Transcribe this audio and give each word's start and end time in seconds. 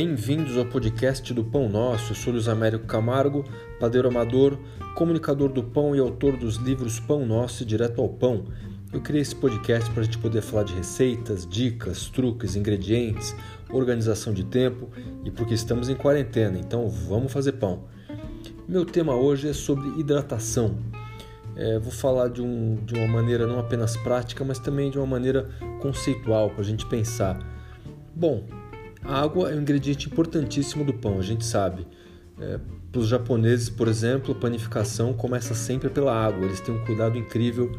Bem-vindos 0.00 0.56
ao 0.56 0.64
podcast 0.64 1.34
do 1.34 1.42
Pão 1.42 1.68
Nosso. 1.68 2.12
Eu 2.12 2.14
sou 2.14 2.32
Luiz 2.32 2.46
Américo 2.46 2.86
Camargo, 2.86 3.44
padeiro 3.80 4.06
amador, 4.06 4.56
comunicador 4.94 5.48
do 5.48 5.60
pão 5.60 5.92
e 5.92 5.98
autor 5.98 6.36
dos 6.36 6.54
livros 6.54 7.00
Pão 7.00 7.26
Nosso 7.26 7.64
e 7.64 7.66
Direto 7.66 8.00
ao 8.00 8.08
Pão. 8.08 8.44
Eu 8.92 9.00
criei 9.00 9.22
esse 9.22 9.34
podcast 9.34 9.90
para 9.90 10.02
a 10.02 10.04
gente 10.04 10.16
poder 10.18 10.40
falar 10.40 10.62
de 10.62 10.72
receitas, 10.72 11.44
dicas, 11.44 12.06
truques, 12.10 12.54
ingredientes, 12.54 13.34
organização 13.70 14.32
de 14.32 14.44
tempo 14.44 14.88
e 15.24 15.32
porque 15.32 15.54
estamos 15.54 15.88
em 15.88 15.96
quarentena, 15.96 16.56
então 16.56 16.88
vamos 16.88 17.32
fazer 17.32 17.54
pão. 17.54 17.82
Meu 18.68 18.84
tema 18.84 19.16
hoje 19.16 19.48
é 19.48 19.52
sobre 19.52 19.88
hidratação. 19.98 20.78
É, 21.56 21.76
vou 21.76 21.90
falar 21.90 22.28
de, 22.28 22.40
um, 22.40 22.76
de 22.84 22.94
uma 22.94 23.08
maneira 23.08 23.48
não 23.48 23.58
apenas 23.58 23.96
prática, 23.96 24.44
mas 24.44 24.60
também 24.60 24.92
de 24.92 24.96
uma 24.96 25.08
maneira 25.08 25.48
conceitual 25.82 26.50
para 26.50 26.60
a 26.60 26.64
gente 26.64 26.86
pensar. 26.86 27.36
Bom, 28.14 28.44
a 29.08 29.22
água 29.22 29.50
é 29.50 29.56
um 29.56 29.62
ingrediente 29.62 30.06
importantíssimo 30.06 30.84
do 30.84 30.92
pão, 30.92 31.18
a 31.18 31.22
gente 31.22 31.42
sabe. 31.42 31.86
É, 32.38 32.60
para 32.92 33.00
os 33.00 33.08
japoneses, 33.08 33.70
por 33.70 33.88
exemplo, 33.88 34.32
a 34.32 34.34
panificação 34.34 35.14
começa 35.14 35.54
sempre 35.54 35.88
pela 35.88 36.14
água. 36.14 36.44
Eles 36.44 36.60
têm 36.60 36.74
um 36.74 36.84
cuidado 36.84 37.16
incrível 37.16 37.72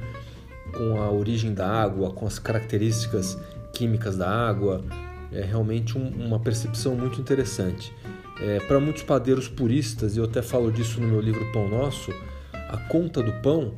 com 0.75 0.99
a 0.99 1.11
origem 1.11 1.53
da 1.53 1.69
água, 1.69 2.11
com 2.11 2.25
as 2.25 2.39
características 2.39 3.37
químicas 3.71 4.17
da 4.17 4.27
água. 4.27 4.83
É 5.31 5.43
realmente 5.43 5.95
um, 5.95 6.07
uma 6.25 6.39
percepção 6.39 6.95
muito 6.95 7.21
interessante. 7.21 7.93
É, 8.41 8.59
para 8.61 8.79
muitos 8.79 9.03
padeiros 9.03 9.47
puristas, 9.47 10.15
e 10.15 10.19
eu 10.19 10.25
até 10.25 10.41
falo 10.41 10.71
disso 10.71 10.99
no 10.99 11.07
meu 11.07 11.21
livro 11.21 11.45
Pão 11.51 11.69
Nosso, 11.69 12.11
a 12.53 12.77
conta 12.89 13.21
do 13.21 13.33
pão 13.33 13.73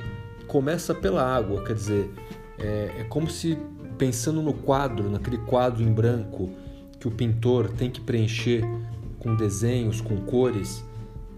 começa 0.46 0.94
pela 0.94 1.22
água, 1.22 1.62
quer 1.64 1.74
dizer, 1.74 2.10
é, 2.58 3.00
é 3.00 3.04
como 3.10 3.28
se 3.28 3.58
pensando 3.98 4.40
no 4.40 4.54
quadro, 4.54 5.10
naquele 5.10 5.38
quadro 5.38 5.82
em 5.82 5.92
branco 5.92 6.50
que 7.02 7.08
o 7.08 7.10
pintor 7.10 7.68
tem 7.68 7.90
que 7.90 8.00
preencher 8.00 8.62
com 9.18 9.34
desenhos, 9.34 10.00
com 10.00 10.18
cores, 10.18 10.84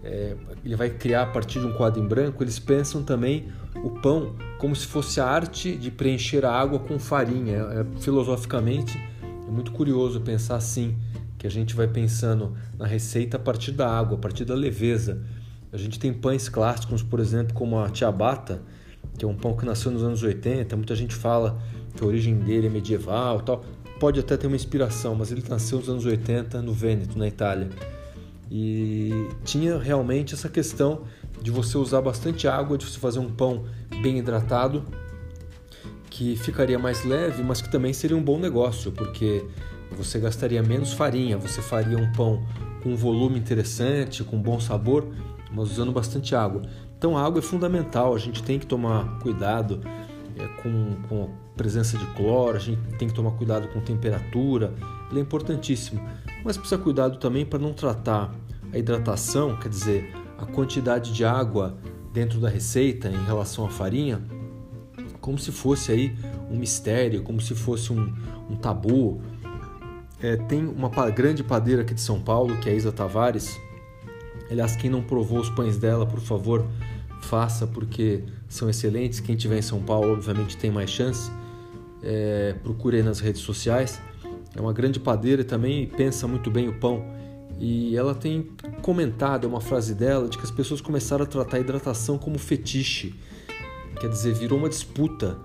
é, 0.03 0.35
ele 0.63 0.75
vai 0.75 0.91
criar 0.91 1.23
a 1.23 1.25
partir 1.25 1.59
de 1.59 1.65
um 1.65 1.73
quadro 1.73 1.99
em 2.03 2.07
branco, 2.07 2.43
eles 2.43 2.59
pensam 2.59 3.01
também 3.01 3.47
o 3.83 3.89
pão 3.89 4.35
como 4.59 4.75
se 4.75 4.85
fosse 4.85 5.19
a 5.19 5.25
arte 5.25 5.75
de 5.75 5.89
preencher 5.89 6.45
a 6.45 6.51
água 6.51 6.77
com 6.77 6.99
farinha. 6.99 7.57
É, 7.57 7.81
é, 7.81 7.85
filosoficamente, 7.99 8.95
é 9.23 9.51
muito 9.51 9.71
curioso 9.71 10.21
pensar 10.21 10.57
assim, 10.57 10.95
que 11.35 11.47
a 11.47 11.49
gente 11.49 11.73
vai 11.73 11.87
pensando 11.87 12.55
na 12.77 12.85
receita 12.85 13.37
a 13.37 13.39
partir 13.39 13.71
da 13.71 13.89
água, 13.89 14.17
a 14.17 14.19
partir 14.19 14.45
da 14.45 14.53
leveza. 14.53 15.23
A 15.73 15.77
gente 15.77 15.97
tem 15.97 16.13
pães 16.13 16.47
clássicos, 16.47 17.01
por 17.01 17.19
exemplo, 17.19 17.55
como 17.55 17.79
a 17.79 17.89
ciabatta, 17.91 18.61
que 19.17 19.25
é 19.25 19.27
um 19.27 19.35
pão 19.35 19.57
que 19.57 19.65
nasceu 19.65 19.91
nos 19.91 20.03
anos 20.03 20.21
80, 20.21 20.75
muita 20.75 20.93
gente 20.93 21.15
fala 21.15 21.59
que 21.95 22.03
a 22.03 22.07
origem 22.07 22.35
dele 22.35 22.67
é 22.67 22.69
medieval 22.69 23.41
tal 23.41 23.63
pode 23.99 24.19
até 24.19 24.35
ter 24.37 24.47
uma 24.47 24.55
inspiração, 24.55 25.15
mas 25.15 25.31
ele 25.31 25.43
nasceu 25.47 25.79
nos 25.79 25.89
anos 25.89 26.05
80 26.05 26.61
no 26.61 26.73
Vêneto, 26.73 27.17
na 27.17 27.27
Itália. 27.27 27.69
E 28.51 29.29
tinha 29.43 29.77
realmente 29.79 30.33
essa 30.33 30.49
questão 30.49 31.03
de 31.41 31.49
você 31.49 31.77
usar 31.77 32.01
bastante 32.01 32.47
água, 32.47 32.77
de 32.77 32.85
você 32.85 32.99
fazer 32.99 33.19
um 33.19 33.31
pão 33.31 33.65
bem 34.01 34.19
hidratado, 34.19 34.83
que 36.09 36.35
ficaria 36.35 36.77
mais 36.77 37.03
leve, 37.03 37.43
mas 37.43 37.61
que 37.61 37.71
também 37.71 37.93
seria 37.93 38.15
um 38.15 38.23
bom 38.23 38.39
negócio, 38.39 38.91
porque 38.91 39.43
você 39.91 40.19
gastaria 40.19 40.61
menos 40.61 40.93
farinha, 40.93 41.37
você 41.37 41.61
faria 41.61 41.97
um 41.97 42.11
pão 42.11 42.45
com 42.83 42.89
um 42.89 42.95
volume 42.95 43.39
interessante, 43.39 44.23
com 44.23 44.39
bom 44.39 44.59
sabor, 44.59 45.07
mas 45.51 45.71
usando 45.71 45.91
bastante 45.91 46.35
água. 46.35 46.61
Então 46.97 47.17
a 47.17 47.25
água 47.25 47.39
é 47.39 47.41
fundamental, 47.41 48.13
a 48.13 48.19
gente 48.19 48.43
tem 48.43 48.59
que 48.59 48.65
tomar 48.65 49.19
cuidado 49.19 49.81
é, 50.37 50.47
com, 50.61 50.95
com 51.07 51.29
presença 51.55 51.97
de 51.97 52.05
cloro, 52.07 52.57
a 52.57 52.59
gente 52.59 52.81
tem 52.97 53.07
que 53.07 53.13
tomar 53.13 53.31
cuidado 53.31 53.67
com 53.69 53.79
temperatura, 53.79 54.73
ele 55.09 55.19
é 55.19 55.23
importantíssimo. 55.23 56.01
Mas 56.43 56.57
precisa 56.57 56.81
cuidado 56.81 57.17
também 57.17 57.45
para 57.45 57.59
não 57.59 57.73
tratar 57.73 58.33
a 58.71 58.77
hidratação, 58.77 59.57
quer 59.57 59.69
dizer, 59.69 60.13
a 60.37 60.45
quantidade 60.45 61.13
de 61.13 61.23
água 61.23 61.77
dentro 62.13 62.39
da 62.39 62.49
receita 62.49 63.09
em 63.09 63.23
relação 63.25 63.65
à 63.65 63.69
farinha, 63.69 64.21
como 65.19 65.39
se 65.39 65.51
fosse 65.51 65.91
aí 65.91 66.15
um 66.49 66.57
mistério, 66.57 67.23
como 67.23 67.41
se 67.41 67.55
fosse 67.55 67.91
um, 67.91 68.13
um 68.49 68.55
tabu. 68.55 69.21
É, 70.21 70.35
tem 70.35 70.65
uma 70.65 70.89
grande 71.09 71.43
padeira 71.43 71.81
aqui 71.81 71.93
de 71.93 72.01
São 72.01 72.19
Paulo, 72.19 72.57
que 72.57 72.69
é 72.69 72.73
a 72.73 72.75
Isa 72.75 72.91
Tavares. 72.91 73.59
Aliás, 74.49 74.75
quem 74.75 74.89
não 74.89 75.01
provou 75.01 75.39
os 75.39 75.49
pães 75.49 75.77
dela, 75.77 76.05
por 76.05 76.19
favor, 76.19 76.65
faça 77.25 77.67
porque 77.67 78.23
são 78.47 78.69
excelentes. 78.69 79.19
Quem 79.19 79.35
estiver 79.35 79.57
em 79.57 79.61
São 79.61 79.81
Paulo, 79.81 80.13
obviamente, 80.13 80.55
tem 80.55 80.71
mais 80.71 80.89
chance. 80.89 81.31
É, 82.01 82.55
procure 82.63 82.97
aí 82.97 83.03
nas 83.03 83.19
redes 83.19 83.41
sociais. 83.41 83.99
É 84.55 84.61
uma 84.61 84.71
grande 84.71 84.99
padeira 84.99 85.41
e 85.41 85.45
também 85.45 85.87
pensa 85.87 86.27
muito 86.27 86.49
bem 86.49 86.69
o 86.69 86.79
pão. 86.79 87.03
E 87.59 87.95
ela 87.95 88.13
tem 88.13 88.49
comentado, 88.81 89.45
é 89.45 89.47
uma 89.47 89.61
frase 89.61 89.95
dela, 89.95 90.27
de 90.27 90.37
que 90.37 90.43
as 90.43 90.51
pessoas 90.51 90.81
começaram 90.81 91.23
a 91.23 91.27
tratar 91.27 91.57
a 91.57 91.59
hidratação 91.59 92.17
como 92.17 92.37
fetiche. 92.37 93.15
Quer 93.99 94.09
dizer, 94.09 94.33
virou 94.33 94.59
uma 94.59 94.69
disputa. 94.69 95.37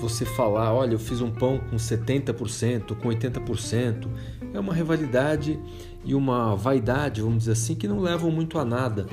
Você 0.00 0.24
falar, 0.24 0.72
olha, 0.72 0.94
eu 0.94 0.98
fiz 0.98 1.20
um 1.20 1.30
pão 1.30 1.58
com 1.58 1.76
70%, 1.76 2.94
com 2.96 3.08
80%. 3.08 4.08
É 4.52 4.58
uma 4.58 4.74
rivalidade 4.74 5.58
e 6.04 6.14
uma 6.14 6.56
vaidade, 6.56 7.20
vamos 7.20 7.40
dizer 7.40 7.52
assim, 7.52 7.74
que 7.74 7.86
não 7.86 8.00
levam 8.00 8.30
muito 8.30 8.58
a 8.58 8.64
nada 8.64 9.06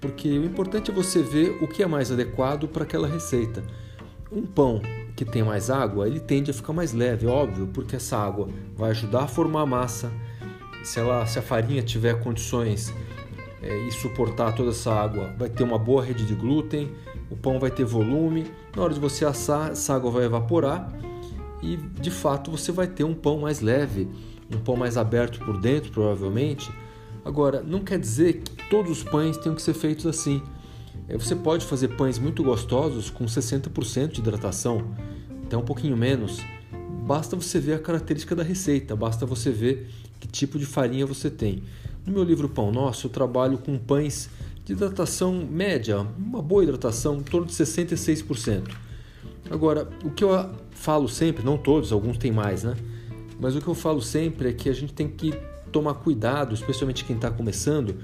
porque 0.00 0.28
o 0.28 0.44
importante 0.44 0.90
é 0.90 0.94
você 0.94 1.22
ver 1.22 1.58
o 1.60 1.66
que 1.66 1.82
é 1.82 1.86
mais 1.86 2.10
adequado 2.10 2.68
para 2.68 2.84
aquela 2.84 3.08
receita. 3.08 3.62
Um 4.30 4.42
pão 4.42 4.80
que 5.16 5.24
tem 5.24 5.42
mais 5.42 5.70
água, 5.70 6.06
ele 6.06 6.20
tende 6.20 6.50
a 6.50 6.54
ficar 6.54 6.72
mais 6.72 6.92
leve, 6.92 7.26
óbvio, 7.26 7.66
porque 7.68 7.96
essa 7.96 8.16
água 8.16 8.48
vai 8.76 8.90
ajudar 8.90 9.24
a 9.24 9.28
formar 9.28 9.62
a 9.62 9.66
massa. 9.66 10.12
Se, 10.84 11.00
ela, 11.00 11.26
se 11.26 11.38
a 11.38 11.42
farinha 11.42 11.82
tiver 11.82 12.20
condições 12.20 12.94
é, 13.60 13.76
e 13.88 13.90
suportar 13.90 14.54
toda 14.54 14.70
essa 14.70 14.92
água, 14.92 15.34
vai 15.36 15.48
ter 15.48 15.64
uma 15.64 15.78
boa 15.78 16.04
rede 16.04 16.24
de 16.24 16.34
glúten, 16.34 16.92
o 17.30 17.36
pão 17.36 17.58
vai 17.58 17.70
ter 17.70 17.84
volume. 17.84 18.46
Na 18.76 18.82
hora 18.82 18.94
de 18.94 19.00
você 19.00 19.24
assar, 19.24 19.72
essa 19.72 19.94
água 19.94 20.10
vai 20.10 20.24
evaporar 20.24 20.92
e 21.60 21.76
de 21.76 22.10
fato 22.10 22.52
você 22.52 22.70
vai 22.70 22.86
ter 22.86 23.02
um 23.02 23.14
pão 23.14 23.40
mais 23.40 23.60
leve, 23.60 24.08
um 24.54 24.58
pão 24.58 24.76
mais 24.76 24.96
aberto 24.96 25.40
por 25.40 25.60
dentro, 25.60 25.90
provavelmente 25.90 26.70
Agora, 27.28 27.62
não 27.62 27.80
quer 27.80 27.98
dizer 27.98 28.40
que 28.40 28.70
todos 28.70 28.90
os 28.90 29.04
pães 29.04 29.36
tenham 29.36 29.54
que 29.54 29.60
ser 29.60 29.74
feitos 29.74 30.06
assim. 30.06 30.40
É, 31.06 31.14
você 31.14 31.36
pode 31.36 31.66
fazer 31.66 31.88
pães 31.88 32.18
muito 32.18 32.42
gostosos 32.42 33.10
com 33.10 33.26
60% 33.26 34.12
de 34.12 34.20
hidratação, 34.20 34.94
até 35.44 35.54
um 35.54 35.62
pouquinho 35.62 35.94
menos. 35.94 36.40
Basta 37.06 37.36
você 37.36 37.60
ver 37.60 37.74
a 37.74 37.78
característica 37.78 38.34
da 38.34 38.42
receita, 38.42 38.96
basta 38.96 39.26
você 39.26 39.50
ver 39.50 39.90
que 40.18 40.26
tipo 40.26 40.58
de 40.58 40.64
farinha 40.64 41.04
você 41.04 41.28
tem. 41.28 41.62
No 42.06 42.14
meu 42.14 42.24
livro 42.24 42.48
Pão 42.48 42.72
Nosso, 42.72 43.08
eu 43.08 43.10
trabalho 43.10 43.58
com 43.58 43.76
pães 43.76 44.30
de 44.64 44.72
hidratação 44.72 45.46
média, 45.50 45.98
uma 46.16 46.40
boa 46.40 46.62
hidratação, 46.62 47.16
em 47.18 47.22
torno 47.22 47.46
de 47.46 47.52
66%. 47.52 48.70
Agora, 49.50 49.86
o 50.02 50.08
que 50.08 50.24
eu 50.24 50.30
falo 50.70 51.06
sempre, 51.06 51.44
não 51.44 51.58
todos, 51.58 51.92
alguns 51.92 52.16
têm 52.16 52.32
mais, 52.32 52.64
né? 52.64 52.74
Mas 53.38 53.54
o 53.54 53.60
que 53.60 53.68
eu 53.68 53.74
falo 53.74 54.00
sempre 54.00 54.48
é 54.48 54.52
que 54.54 54.70
a 54.70 54.72
gente 54.72 54.94
tem 54.94 55.06
que 55.06 55.34
tomar 55.68 55.94
cuidado, 55.94 56.54
especialmente 56.54 57.04
quem 57.04 57.16
está 57.16 57.30
começando, 57.30 57.96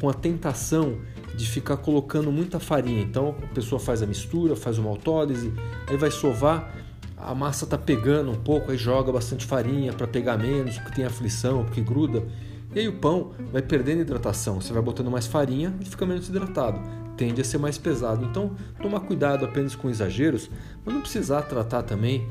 com 0.00 0.08
a 0.08 0.14
tentação 0.14 0.98
de 1.34 1.46
ficar 1.46 1.76
colocando 1.78 2.30
muita 2.30 2.58
farinha. 2.58 3.02
Então 3.02 3.36
a 3.42 3.54
pessoa 3.54 3.80
faz 3.80 4.02
a 4.02 4.06
mistura, 4.06 4.56
faz 4.56 4.78
uma 4.78 4.90
autólise, 4.90 5.52
aí 5.86 5.96
vai 5.96 6.10
sovar, 6.10 6.74
a 7.16 7.34
massa 7.34 7.64
está 7.64 7.78
pegando 7.78 8.30
um 8.30 8.36
pouco, 8.36 8.70
aí 8.70 8.76
joga 8.76 9.12
bastante 9.12 9.46
farinha 9.46 9.92
para 9.92 10.06
pegar 10.06 10.36
menos, 10.36 10.76
porque 10.78 10.96
tem 10.96 11.04
aflição, 11.04 11.64
porque 11.64 11.80
gruda. 11.80 12.26
E 12.74 12.80
aí 12.80 12.88
o 12.88 12.94
pão 12.94 13.32
vai 13.52 13.62
perdendo 13.62 14.00
hidratação, 14.00 14.60
você 14.60 14.72
vai 14.72 14.82
botando 14.82 15.10
mais 15.10 15.26
farinha 15.26 15.74
e 15.80 15.84
fica 15.84 16.06
menos 16.06 16.28
hidratado, 16.28 16.80
tende 17.16 17.40
a 17.40 17.44
ser 17.44 17.58
mais 17.58 17.78
pesado. 17.78 18.24
Então 18.24 18.56
tomar 18.80 19.00
cuidado 19.00 19.44
apenas 19.44 19.74
com 19.74 19.88
exageros, 19.88 20.50
mas 20.84 20.94
não 20.94 21.02
precisar 21.02 21.42
tratar 21.42 21.82
também, 21.82 22.26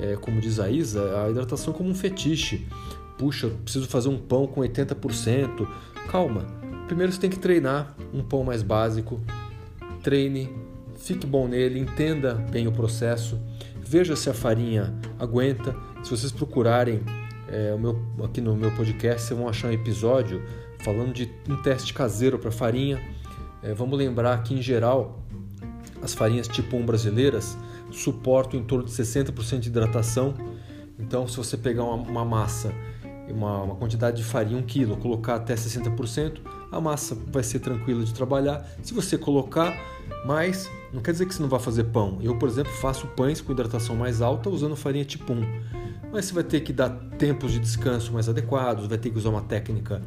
é, 0.00 0.16
como 0.16 0.40
diz 0.40 0.58
a 0.58 0.70
Isa, 0.70 1.24
a 1.24 1.30
hidratação 1.30 1.72
como 1.72 1.88
um 1.88 1.94
fetiche 1.94 2.66
puxa, 3.22 3.46
eu 3.46 3.50
preciso 3.50 3.86
fazer 3.86 4.08
um 4.08 4.18
pão 4.18 4.48
com 4.48 4.62
80%. 4.62 5.68
Calma, 6.10 6.44
primeiro 6.88 7.12
você 7.12 7.20
tem 7.20 7.30
que 7.30 7.38
treinar 7.38 7.94
um 8.12 8.20
pão 8.20 8.42
mais 8.42 8.64
básico. 8.64 9.20
Treine, 10.02 10.50
fique 10.96 11.24
bom 11.24 11.46
nele, 11.46 11.78
entenda 11.78 12.34
bem 12.34 12.66
o 12.66 12.72
processo, 12.72 13.40
veja 13.80 14.16
se 14.16 14.28
a 14.28 14.34
farinha 14.34 14.92
aguenta. 15.20 15.72
Se 16.02 16.10
vocês 16.10 16.32
procurarem 16.32 17.00
é, 17.46 17.72
o 17.72 17.78
meu, 17.78 17.96
aqui 18.24 18.40
no 18.40 18.56
meu 18.56 18.72
podcast, 18.72 19.28
vocês 19.28 19.38
vão 19.38 19.48
achar 19.48 19.68
um 19.68 19.72
episódio 19.72 20.42
falando 20.80 21.12
de 21.12 21.30
um 21.48 21.62
teste 21.62 21.94
caseiro 21.94 22.40
para 22.40 22.50
farinha. 22.50 23.00
É, 23.62 23.72
vamos 23.72 23.96
lembrar 23.96 24.42
que, 24.42 24.52
em 24.52 24.60
geral, 24.60 25.24
as 26.02 26.12
farinhas 26.12 26.48
tipo 26.48 26.76
1 26.76 26.84
brasileiras 26.84 27.56
suportam 27.92 28.58
em 28.58 28.64
torno 28.64 28.84
de 28.84 28.90
60% 28.90 29.60
de 29.60 29.68
hidratação. 29.68 30.34
Então, 30.98 31.28
se 31.28 31.36
você 31.36 31.56
pegar 31.56 31.84
uma, 31.84 31.94
uma 31.94 32.24
massa 32.24 32.74
uma, 33.28 33.62
uma 33.62 33.74
quantidade 33.76 34.16
de 34.16 34.24
farinha, 34.24 34.58
1 34.58 34.62
kg, 34.62 34.96
colocar 34.96 35.36
até 35.36 35.54
60%, 35.54 36.40
a 36.70 36.80
massa 36.80 37.16
vai 37.30 37.42
ser 37.42 37.60
tranquila 37.60 38.04
de 38.04 38.12
trabalhar. 38.12 38.66
Se 38.82 38.92
você 38.94 39.16
colocar 39.16 39.74
mais, 40.24 40.70
não 40.92 41.00
quer 41.00 41.12
dizer 41.12 41.26
que 41.26 41.34
você 41.34 41.42
não 41.42 41.48
vai 41.48 41.60
fazer 41.60 41.84
pão. 41.84 42.18
Eu, 42.22 42.38
por 42.38 42.48
exemplo, 42.48 42.72
faço 42.72 43.06
pães 43.08 43.40
com 43.40 43.52
hidratação 43.52 43.94
mais 43.96 44.20
alta 44.20 44.48
usando 44.50 44.76
farinha 44.76 45.04
tipo 45.04 45.32
1. 45.32 45.40
Mas 46.12 46.26
você 46.26 46.34
vai 46.34 46.44
ter 46.44 46.60
que 46.60 46.72
dar 46.72 46.90
tempos 47.18 47.52
de 47.52 47.58
descanso 47.58 48.12
mais 48.12 48.28
adequados, 48.28 48.86
vai 48.86 48.98
ter 48.98 49.10
que 49.10 49.18
usar 49.18 49.30
uma 49.30 49.42
técnica 49.42 50.02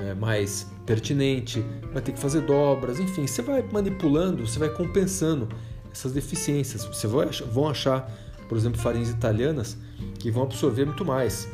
é, 0.00 0.14
mais 0.14 0.70
pertinente, 0.86 1.64
vai 1.92 2.00
ter 2.00 2.12
que 2.12 2.18
fazer 2.18 2.40
dobras, 2.42 2.98
enfim, 2.98 3.26
você 3.26 3.42
vai 3.42 3.62
manipulando, 3.70 4.46
você 4.46 4.58
vai 4.58 4.70
compensando 4.70 5.48
essas 5.92 6.12
deficiências. 6.12 6.84
Você 6.84 7.06
vai, 7.06 7.28
vão 7.52 7.68
achar, 7.68 8.10
por 8.48 8.56
exemplo, 8.56 8.80
farinhas 8.80 9.10
italianas 9.10 9.76
que 10.18 10.30
vão 10.30 10.44
absorver 10.44 10.86
muito 10.86 11.04
mais. 11.04 11.48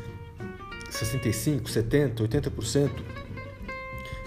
65, 0.89 1.69
70, 1.69 2.23
80%. 2.23 2.89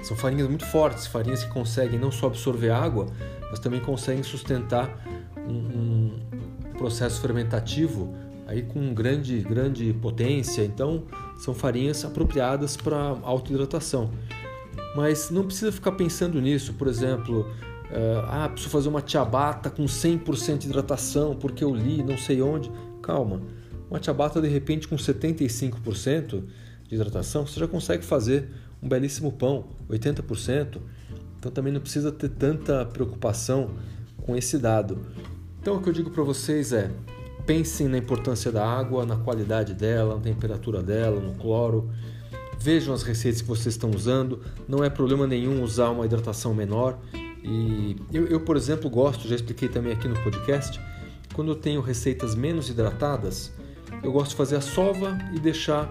São 0.03 0.17
farinhas 0.17 0.49
muito 0.49 0.67
fortes, 0.67 1.07
farinhas 1.07 1.45
que 1.45 1.51
conseguem 1.51 1.99
não 1.99 2.11
só 2.11 2.27
absorver 2.27 2.71
água, 2.71 3.07
mas 3.51 3.61
também 3.61 3.81
conseguem 3.81 4.23
sustentar 4.23 5.03
um, 5.37 5.53
um 5.53 6.21
processo 6.77 7.21
fermentativo 7.21 8.13
aí 8.47 8.63
com 8.63 8.93
grande, 8.93 9.41
grande 9.41 9.93
potência. 9.95 10.63
Então, 10.63 11.05
são 11.39 11.55
farinhas 11.55 12.05
apropriadas 12.05 12.77
para 12.77 12.97
autohidratação. 13.23 14.11
Mas 14.97 15.31
não 15.31 15.45
precisa 15.45 15.73
ficar 15.73 15.93
pensando 15.93 16.41
nisso, 16.41 16.75
por 16.75 16.87
exemplo, 16.87 17.43
uh, 17.91 18.27
ah, 18.29 18.49
preciso 18.49 18.71
fazer 18.71 18.89
uma 18.89 19.03
ciabatta 19.07 19.71
com 19.71 19.85
100% 19.85 20.59
de 20.59 20.67
hidratação 20.67 21.35
porque 21.35 21.65
eu 21.65 21.75
li 21.75 22.03
não 22.03 22.19
sei 22.19 22.43
onde. 22.43 22.71
Calma, 23.01 23.41
uma 23.93 24.03
ciabatta 24.03 24.41
de 24.41 24.49
repente 24.49 24.89
com 24.89 24.97
75% 24.97 26.43
de 26.89 26.95
hidratação, 26.95 27.47
você 27.47 27.61
já 27.61 27.69
consegue 27.69 28.03
fazer 28.03 28.49
um 28.83 28.89
belíssimo 28.89 29.31
pão, 29.33 29.67
80%. 29.89 30.79
Então 31.39 31.53
também 31.53 31.73
não 31.73 31.81
precisa 31.81 32.11
ter 32.11 32.31
tanta 32.31 32.87
preocupação 32.87 33.71
com 34.23 34.35
esse 34.35 34.57
dado. 34.59 34.99
Então 35.61 35.77
o 35.77 35.83
que 35.83 35.89
eu 35.89 35.93
digo 35.93 36.11
para 36.11 36.23
vocês 36.23 36.73
é: 36.73 36.91
pensem 37.45 37.87
na 37.87 37.99
importância 37.99 38.51
da 38.51 38.67
água, 38.67 39.05
na 39.05 39.17
qualidade 39.17 39.75
dela, 39.75 40.15
na 40.15 40.23
temperatura 40.23 40.83
dela, 40.83 41.21
no 41.21 41.35
cloro. 41.35 41.91
Vejam 42.59 42.95
as 42.95 43.03
receitas 43.03 43.43
que 43.43 43.49
vocês 43.49 43.75
estão 43.75 43.91
usando. 43.91 44.41
Não 44.69 44.83
é 44.83 44.89
problema 44.89 45.27
nenhum 45.27 45.63
usar 45.63 45.91
uma 45.91 46.07
hidratação 46.07 46.55
menor. 46.55 46.99
E 47.43 47.97
eu, 48.13 48.27
eu 48.27 48.41
por 48.41 48.57
exemplo, 48.57 48.89
gosto, 48.89 49.29
já 49.29 49.35
expliquei 49.35 49.69
também 49.69 49.93
aqui 49.93 50.07
no 50.07 50.15
podcast, 50.23 50.81
quando 51.35 51.51
eu 51.51 51.57
tenho 51.57 51.81
receitas 51.81 52.37
menos 52.37 52.71
hidratadas, 52.71 53.53
eu 54.03 54.13
gosto 54.13 54.31
de 54.31 54.37
fazer 54.37 54.57
a 54.57 54.61
sova 54.61 55.19
e 55.33 55.39
deixar 55.39 55.91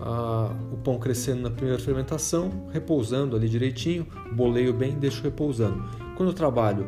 a, 0.00 0.54
o 0.72 0.76
pão 0.78 0.98
crescendo 0.98 1.42
na 1.42 1.50
primeira 1.50 1.78
fermentação, 1.78 2.68
repousando 2.72 3.36
ali 3.36 3.48
direitinho, 3.48 4.06
boleio 4.32 4.72
bem, 4.72 4.98
deixo 4.98 5.22
repousando. 5.22 5.82
Quando 6.16 6.30
eu 6.30 6.34
trabalho 6.34 6.86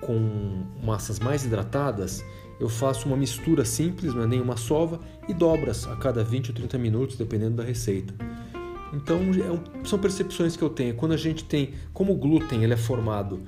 com 0.00 0.64
massas 0.82 1.18
mais 1.18 1.44
hidratadas, 1.44 2.24
eu 2.60 2.68
faço 2.68 3.06
uma 3.06 3.16
mistura 3.16 3.64
simples, 3.64 4.14
não 4.14 4.22
é 4.22 4.26
nem 4.26 4.40
uma 4.40 4.56
sova, 4.56 5.00
e 5.28 5.34
dobras 5.34 5.86
a 5.86 5.96
cada 5.96 6.22
20 6.22 6.48
ou 6.48 6.54
30 6.54 6.78
minutos, 6.78 7.16
dependendo 7.16 7.56
da 7.56 7.64
receita. 7.64 8.14
Então 8.92 9.18
é 9.18 9.86
são 9.86 9.98
percepções 9.98 10.56
que 10.56 10.62
eu 10.62 10.70
tenho. 10.70 10.94
Quando 10.94 11.12
a 11.12 11.16
gente 11.16 11.44
tem, 11.44 11.74
como 11.92 12.12
o 12.12 12.16
glúten 12.16 12.62
ele 12.62 12.72
é 12.72 12.76
formado 12.76 13.42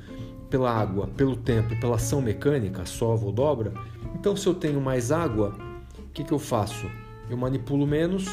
pela 0.50 0.70
água, 0.70 1.06
pelo 1.16 1.36
tempo, 1.36 1.78
pela 1.80 1.96
ação 1.96 2.20
mecânica, 2.20 2.84
sova 2.84 3.24
ou 3.24 3.32
dobra, 3.32 3.72
então 4.18 4.36
se 4.36 4.46
eu 4.46 4.54
tenho 4.54 4.80
mais 4.80 5.12
água, 5.12 5.54
o 6.08 6.10
que, 6.12 6.24
que 6.24 6.32
eu 6.32 6.38
faço? 6.38 6.90
Eu 7.30 7.36
manipulo 7.36 7.86
menos 7.86 8.26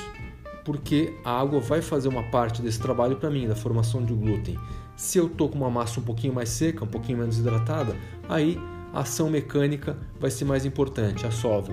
porque 0.64 1.14
a 1.24 1.40
água 1.40 1.60
vai 1.60 1.82
fazer 1.82 2.08
uma 2.08 2.24
parte 2.24 2.62
desse 2.62 2.80
trabalho 2.80 3.18
para 3.18 3.30
mim, 3.30 3.48
da 3.48 3.56
formação 3.56 4.04
de 4.04 4.14
glúten. 4.14 4.58
Se 4.96 5.20
eu 5.20 5.28
estou 5.28 5.48
com 5.48 5.58
uma 5.60 5.70
massa 5.70 6.00
um 6.00 6.04
pouquinho 6.04 6.34
mais 6.34 6.50
seca, 6.50 6.84
um 6.84 6.88
pouquinho 6.88 7.20
menos 7.20 7.38
hidratada, 7.38 7.96
aí 8.28 8.60
a 8.92 9.02
ação 9.02 9.30
mecânica 9.30 9.96
vai 10.20 10.32
ser 10.32 10.46
mais 10.46 10.66
importante, 10.66 11.26
a 11.26 11.32
sova. 11.32 11.72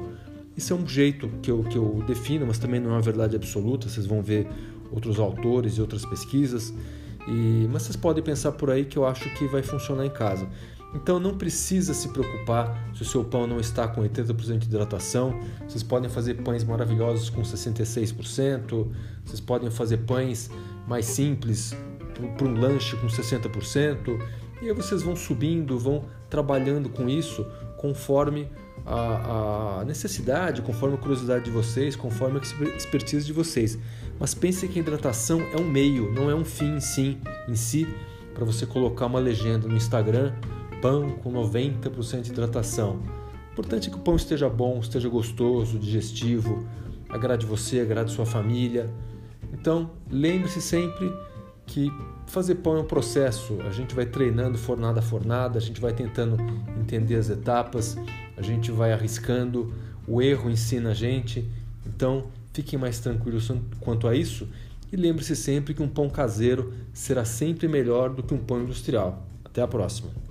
Isso 0.55 0.75
é 0.75 0.77
um 0.77 0.87
jeito 0.87 1.29
que 1.41 1.51
eu, 1.51 1.63
que 1.65 1.79
eu 1.79 2.05
defino, 2.07 2.47
mas 2.47 2.59
também 2.59 2.79
não 2.79 2.91
é 2.91 2.95
uma 2.95 3.01
verdade 3.01 3.35
absoluta, 3.35 3.89
vocês 3.89 4.05
vão 4.05 4.21
ver 4.21 4.47
outros 4.91 5.19
autores 5.19 5.79
e 5.79 5.81
outras 5.81 6.05
pesquisas. 6.05 6.75
E, 7.27 7.67
mas 7.73 7.85
vocês 7.85 7.97
podem 7.97 8.23
pensar 8.23 8.53
por 8.53 8.71
aí 8.71 8.85
que 8.85 8.99
eu 8.99 9.07
acho 9.07 9.33
que 9.35 9.47
vai 9.47 9.63
funcionar 9.63 10.05
em 10.05 10.11
casa. 10.11 10.47
Então 10.95 11.19
não 11.19 11.37
precisa 11.37 11.95
se 11.95 12.09
preocupar 12.09 12.91
se 12.95 13.03
o 13.03 13.05
seu 13.05 13.25
pão 13.25 13.47
não 13.47 13.59
está 13.59 13.89
com 13.89 14.03
80% 14.03 14.59
de 14.59 14.67
hidratação. 14.67 15.39
Vocês 15.67 15.83
podem 15.83 16.11
fazer 16.11 16.35
pães 16.35 16.65
maravilhosos 16.65 17.31
com 17.31 17.43
66%, 17.43 18.89
vocês 19.25 19.41
podem 19.41 19.71
fazer 19.71 19.99
pães 19.99 20.51
mais 20.87 21.07
simples 21.07 21.75
para 22.37 22.47
um 22.47 22.55
lanche 22.55 22.97
com 22.97 23.07
60%. 23.07 24.21
E 24.61 24.69
aí 24.69 24.75
vocês 24.75 25.03
vão 25.03 25.17
subindo, 25.17 25.79
vão 25.79 26.05
trabalhando 26.29 26.89
com 26.89 27.09
isso 27.09 27.45
conforme 27.79 28.49
a, 28.87 29.81
a, 29.81 29.85
necessidade, 29.85 30.63
conforme 30.63 30.95
a 30.95 30.99
curiosidade 30.99 31.45
de 31.45 31.51
vocês, 31.51 31.97
conforme 31.97 32.39
a 32.39 32.77
expertise 32.77 33.27
de 33.27 33.33
vocês. 33.33 33.79
Mas 34.21 34.35
pense 34.35 34.69
que 34.69 34.79
a 34.79 34.83
hidratação 34.83 35.41
é 35.53 35.61
um 35.61 35.65
meio, 35.65 36.13
não 36.13 36.31
é 36.31 36.35
um 36.35 36.45
fim 36.45 36.77
em 36.77 36.81
si, 36.81 37.19
em 37.49 37.57
si 37.57 37.89
para 38.35 38.45
você 38.45 38.65
colocar 38.65 39.07
uma 39.07 39.19
legenda 39.19 39.67
no 39.69 39.77
Instagram 39.77 40.33
pão 40.83 41.13
com 41.13 41.33
90% 41.33 42.23
de 42.23 42.33
hidratação. 42.33 43.01
O 43.49 43.53
importante 43.53 43.89
é 43.89 43.91
que 43.91 43.97
o 43.97 44.01
pão 44.01 44.17
esteja 44.17 44.49
bom, 44.49 44.81
esteja 44.81 45.09
gostoso, 45.09 45.79
digestivo, 45.79 46.67
agrade 47.09 47.47
você, 47.47 47.81
agrade 47.81 48.11
sua 48.11 48.27
família. 48.27 48.91
Então, 49.53 49.93
lembre-se 50.11 50.61
sempre 50.61 51.11
que 51.65 51.89
fazer 52.27 52.57
pão 52.57 52.77
é 52.77 52.81
um 52.81 52.85
processo. 52.85 53.59
A 53.63 53.71
gente 53.71 53.95
vai 53.95 54.07
treinando 54.07 54.59
fornada 54.59 54.99
a 54.99 55.03
fornada, 55.03 55.59
a 55.59 55.63
gente 55.63 55.81
vai 55.81 55.93
tentando 55.93 56.37
entender 56.81 57.15
as 57.15 57.31
etapas, 57.31 57.97
a 58.37 58.43
gente 58.43 58.73
vai 58.73 58.93
arriscando, 58.93 59.73
o 60.09 60.21
erro 60.21 60.51
ensina 60.51 60.91
a 60.91 60.95
gente. 60.95 61.49
Então, 61.87 62.25
fiquem 62.53 62.79
mais 62.79 62.99
tranquilos 62.99 63.53
quanto 63.81 64.09
a 64.09 64.17
isso 64.17 64.49
e 64.93 64.97
lembre-se 64.97 65.37
sempre 65.37 65.75
que 65.75 65.83
um 65.83 65.89
pão 65.89 66.11
caseiro 66.11 66.73
será 66.93 67.25
sempre 67.25 67.69
melhor 67.69 68.11
do 68.11 68.23
que 68.23 68.35
um 68.35 68.39
pão 68.39 68.63
industrial. 68.63 69.27
Até 69.45 69.63
a 69.63 69.69
próxima! 69.69 70.22